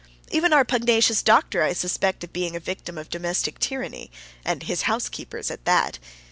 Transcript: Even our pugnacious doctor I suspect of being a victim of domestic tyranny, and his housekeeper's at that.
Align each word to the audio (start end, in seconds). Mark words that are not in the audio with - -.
Even 0.31 0.51
our 0.51 0.65
pugnacious 0.65 1.21
doctor 1.21 1.61
I 1.61 1.73
suspect 1.73 2.23
of 2.23 2.33
being 2.33 2.55
a 2.55 2.59
victim 2.59 2.97
of 2.97 3.07
domestic 3.11 3.59
tyranny, 3.59 4.09
and 4.43 4.63
his 4.63 4.89
housekeeper's 4.89 5.51
at 5.51 5.63
that. 5.65 5.99